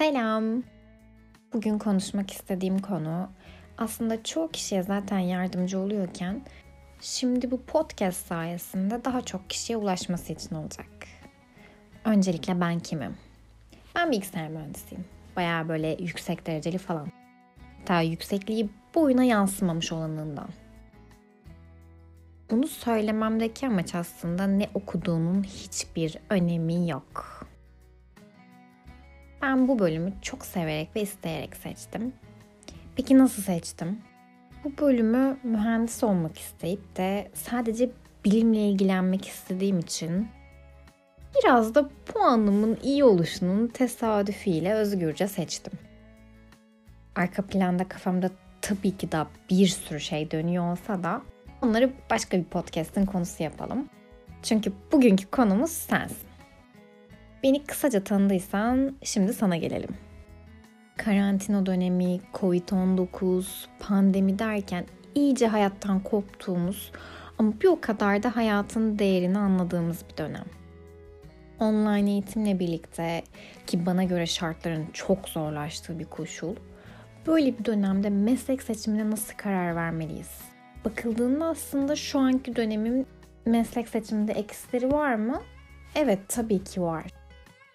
[0.00, 0.62] Selam.
[1.52, 3.28] Bugün konuşmak istediğim konu
[3.78, 6.42] aslında çoğu kişiye zaten yardımcı oluyorken
[7.00, 10.86] şimdi bu podcast sayesinde daha çok kişiye ulaşması için olacak.
[12.04, 13.16] Öncelikle ben kimim?
[13.94, 15.04] Ben bilgisayar mühendisiyim.
[15.36, 17.08] Bayağı böyle yüksek dereceli falan.
[17.78, 20.48] Hatta yüksekliği boyuna yansımamış olanından.
[22.50, 27.39] Bunu söylememdeki amaç aslında ne okuduğunun hiçbir önemi yok.
[29.42, 32.12] Ben bu bölümü çok severek ve isteyerek seçtim.
[32.96, 33.98] Peki nasıl seçtim?
[34.64, 37.90] Bu bölümü mühendis olmak isteyip de sadece
[38.24, 40.28] bilimle ilgilenmek istediğim için
[41.38, 45.72] biraz da puanımın iyi oluşunun tesadüfiyle özgürce seçtim.
[47.16, 48.30] Arka planda kafamda
[48.62, 51.22] tabii ki daha bir sürü şey dönüyor olsa da
[51.62, 53.88] onları başka bir podcast'in konusu yapalım.
[54.42, 56.29] Çünkü bugünkü konumuz sensin.
[57.42, 59.96] Beni kısaca tanıdıysan şimdi sana gelelim.
[60.96, 63.44] Karantina dönemi, Covid-19,
[63.80, 66.92] pandemi derken iyice hayattan koptuğumuz
[67.38, 70.44] ama bir o kadar da hayatın değerini anladığımız bir dönem.
[71.60, 73.22] Online eğitimle birlikte
[73.66, 76.54] ki bana göre şartların çok zorlaştığı bir koşul,
[77.26, 80.40] böyle bir dönemde meslek seçimine nasıl karar vermeliyiz?
[80.84, 83.06] Bakıldığında aslında şu anki dönemin
[83.46, 85.40] meslek seçiminde eksileri var mı?
[85.94, 87.19] Evet tabii ki var.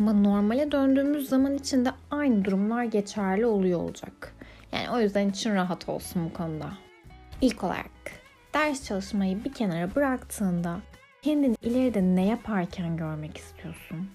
[0.00, 4.34] Ama normale döndüğümüz zaman içinde aynı durumlar geçerli oluyor olacak.
[4.72, 6.72] Yani o yüzden için rahat olsun bu konuda.
[7.40, 7.90] İlk olarak
[8.54, 10.80] ders çalışmayı bir kenara bıraktığında
[11.22, 14.10] kendini ileride ne yaparken görmek istiyorsun?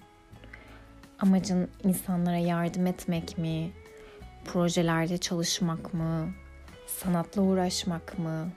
[1.20, 3.70] Amacın insanlara yardım etmek mi?
[4.44, 6.28] Projelerde çalışmak mı?
[6.86, 8.48] Sanatla uğraşmak mı?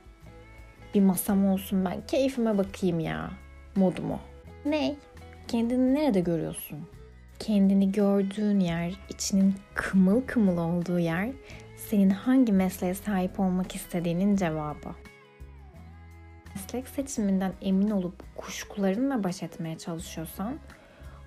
[0.94, 3.31] Bir masam olsun ben keyfime bakayım ya
[3.75, 4.20] modumu.
[4.66, 4.95] Ne?
[5.48, 6.97] Kendini nerede görüyorsun?
[7.39, 11.30] Kendini gördüğün yer, içinin kımıl kımıl olduğu yer
[11.77, 14.89] senin hangi mesleğe sahip olmak istediğinin cevabı.
[16.55, 20.59] Meslek seçiminden emin olup kuşkularınla baş etmeye çalışıyorsan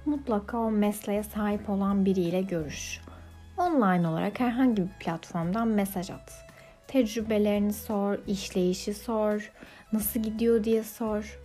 [0.06, 3.00] mutlaka o mesleğe sahip olan biriyle görüş.
[3.56, 6.32] Online olarak herhangi bir platformdan mesaj at.
[6.88, 9.52] Tecrübelerini sor, işleyişi sor,
[9.92, 11.40] nasıl gidiyor diye sor.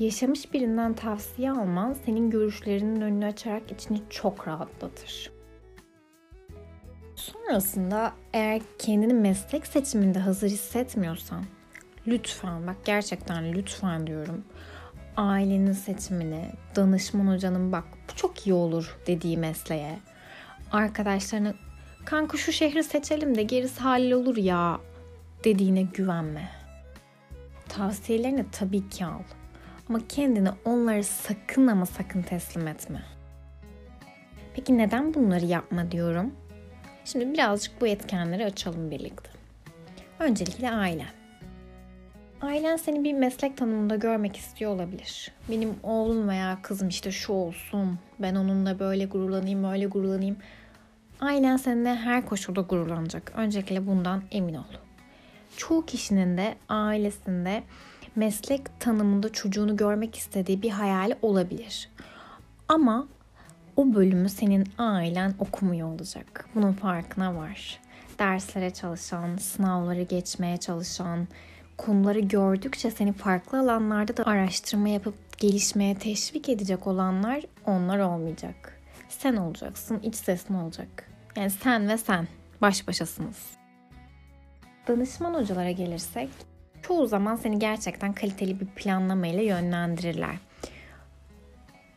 [0.00, 5.32] Yaşamış birinden tavsiye alman senin görüşlerinin önünü açarak içini çok rahatlatır.
[7.16, 11.44] Sonrasında eğer kendini meslek seçiminde hazır hissetmiyorsan
[12.06, 14.44] lütfen bak gerçekten lütfen diyorum
[15.16, 19.98] ailenin seçimini, danışman hocanın bak bu çok iyi olur dediği mesleğe,
[20.72, 21.54] arkadaşlarına
[22.04, 24.80] kanka şu şehri seçelim de gerisi hallolur ya
[25.44, 26.48] dediğine güvenme.
[27.68, 29.22] Tavsiyelerini tabii ki al.
[29.90, 33.02] Ama kendini onları sakın ama sakın teslim etme.
[34.54, 36.34] Peki neden bunları yapma diyorum?
[37.04, 39.30] Şimdi birazcık bu etkenleri açalım birlikte.
[40.18, 41.10] Öncelikle ailen.
[42.40, 45.32] Ailen seni bir meslek tanımında görmek istiyor olabilir.
[45.48, 50.36] Benim oğlum veya kızım işte şu olsun, ben onunla böyle gururlanayım, böyle gururlanayım.
[51.20, 53.32] Ailen seninle her koşulda gururlanacak.
[53.36, 54.64] Öncelikle bundan emin ol.
[55.56, 57.62] Çoğu kişinin de ailesinde
[58.16, 61.88] meslek tanımında çocuğunu görmek istediği bir hayali olabilir.
[62.68, 63.08] Ama
[63.76, 66.48] o bölümü senin ailen okumuyor olacak.
[66.54, 67.80] Bunun farkına var.
[68.18, 71.28] Derslere çalışan, sınavları geçmeye çalışan,
[71.78, 78.80] konuları gördükçe seni farklı alanlarda da araştırma yapıp gelişmeye teşvik edecek olanlar onlar olmayacak.
[79.08, 81.10] Sen olacaksın, iç sesin olacak.
[81.36, 82.28] Yani sen ve sen
[82.60, 83.36] baş başasınız.
[84.88, 86.28] Danışman hocalara gelirsek
[86.82, 90.36] çoğu zaman seni gerçekten kaliteli bir planlamayla yönlendirirler.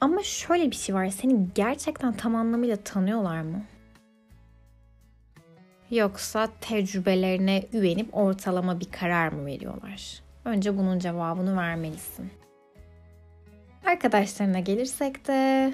[0.02, 1.08] Ama şöyle bir şey var.
[1.08, 3.64] Seni gerçekten tam anlamıyla tanıyorlar mı?
[5.92, 10.22] Yoksa tecrübelerine güvenip ortalama bir karar mı veriyorlar?
[10.46, 12.32] Önce bunun cevabını vermelisin.
[13.86, 15.74] Arkadaşlarına gelirsek de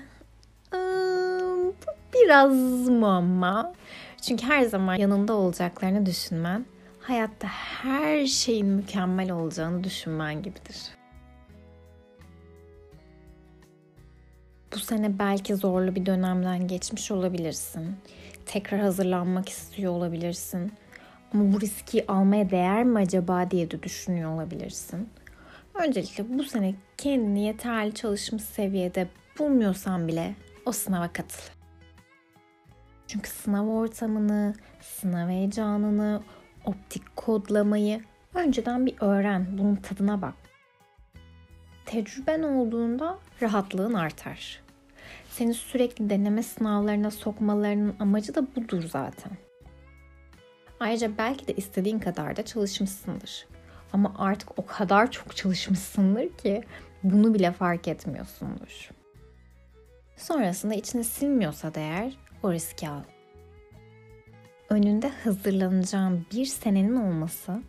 [2.14, 2.54] biraz
[2.90, 3.74] muamma.
[4.22, 6.66] Çünkü her zaman yanında olacaklarını düşünmen
[7.10, 10.78] hayatta her şeyin mükemmel olacağını düşünmen gibidir.
[14.74, 17.96] Bu sene belki zorlu bir dönemden geçmiş olabilirsin.
[18.46, 20.72] Tekrar hazırlanmak istiyor olabilirsin.
[21.34, 25.10] Ama bu riski almaya değer mi acaba diye de düşünüyor olabilirsin.
[25.74, 29.08] Öncelikle bu sene kendini yeterli çalışmış seviyede
[29.40, 30.36] bulmuyorsan bile
[30.66, 31.54] o sınava katıl.
[33.08, 36.22] Çünkü sınav ortamını, sınav heyecanını,
[36.66, 38.02] optik kodlamayı
[38.34, 39.58] önceden bir öğren.
[39.58, 40.34] Bunun tadına bak.
[41.86, 44.62] Tecrüben olduğunda rahatlığın artar.
[45.30, 49.32] Seni sürekli deneme sınavlarına sokmalarının amacı da budur zaten.
[50.80, 53.48] Ayrıca belki de istediğin kadar da çalışmışsındır.
[53.94, 56.64] Ama artık o kadar çok çalışmışsındır ki
[57.04, 58.90] bunu bile fark etmiyorsundur.
[60.18, 63.02] Sonrasında içine sinmiyorsa değer o riski al.
[64.69, 67.62] Önünde hazırlanacağın bir senenin olması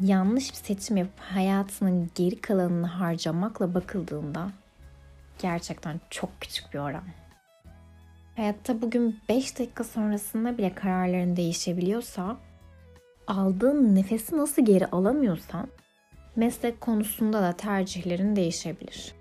[0.00, 4.50] yanlış bir seçim yapıp hayatının geri kalanını harcamakla bakıldığında
[5.38, 7.04] gerçekten çok küçük bir oran.
[8.36, 12.36] Hayatta bugün 5 dakika sonrasında bile kararların değişebiliyorsa,
[13.26, 15.68] aldığın nefesi nasıl geri alamıyorsan,
[16.36, 19.14] meslek konusunda da tercihlerin değişebilir.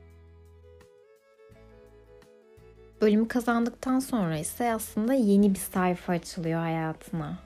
[3.06, 7.40] Bölümü kazandıktan sonra ise aslında yeni bir sayfa açılıyor hayatına.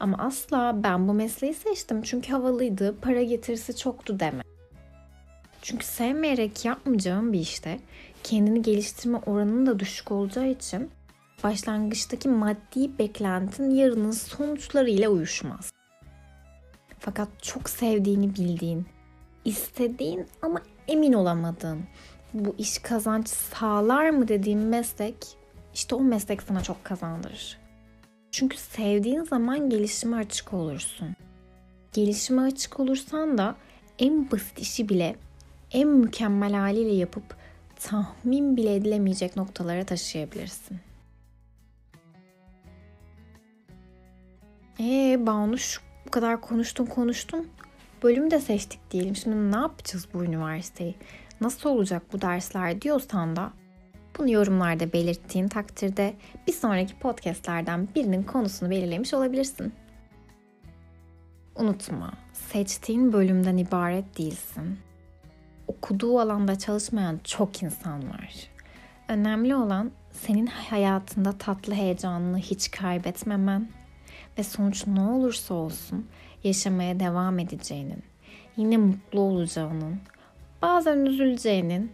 [0.00, 4.42] Ama asla ben bu mesleği seçtim çünkü havalıydı, para getirisi çoktu deme.
[5.62, 7.80] Çünkü sevmeyerek yapmayacağım bir işte
[8.24, 10.90] kendini geliştirme oranının da düşük olacağı için
[11.44, 15.72] başlangıçtaki maddi beklentin yarının sonuçlarıyla uyuşmaz.
[16.98, 18.86] Fakat çok sevdiğini bildiğin,
[19.44, 21.80] istediğin ama emin olamadığın,
[22.34, 25.16] bu iş kazanç sağlar mı dediğin meslek,
[25.74, 27.58] işte o meslek sana çok kazandırır.
[28.30, 31.16] Çünkü sevdiğin zaman gelişime açık olursun.
[31.92, 33.56] Gelişime açık olursan da
[33.98, 35.16] en basit işi bile
[35.72, 37.36] en mükemmel haliyle yapıp
[37.76, 40.78] tahmin bile edilemeyecek noktalara taşıyabilirsin.
[44.80, 47.48] Ee Banuş bu kadar konuştun konuştun.
[48.02, 49.16] Bölümü de seçtik diyelim.
[49.16, 50.94] Şimdi ne yapacağız bu üniversiteyi?
[51.40, 53.52] Nasıl olacak bu dersler diyorsan da
[54.18, 56.14] bunu yorumlarda belirttiğin takdirde
[56.46, 59.72] bir sonraki podcastlerden birinin konusunu belirlemiş olabilirsin.
[61.56, 64.78] Unutma, seçtiğin bölümden ibaret değilsin.
[65.66, 68.34] Okuduğu alanda çalışmayan çok insan var.
[69.08, 73.68] Önemli olan senin hayatında tatlı heyecanını hiç kaybetmemen
[74.38, 76.06] ve sonuç ne olursa olsun
[76.44, 78.02] yaşamaya devam edeceğinin,
[78.56, 80.00] yine mutlu olacağının,
[80.62, 81.92] bazen üzüleceğinin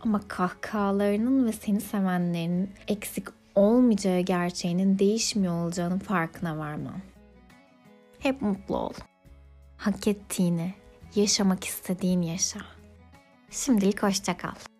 [0.00, 7.00] ama kahkahalarının ve seni sevenlerinin eksik olmayacağı gerçeğinin değişmiyor olacağının farkına varman.
[8.18, 8.92] Hep mutlu ol.
[9.76, 10.74] Hak ettiğini,
[11.14, 12.60] yaşamak istediğin yaşa.
[13.50, 14.73] Şimdilik hoşça kal.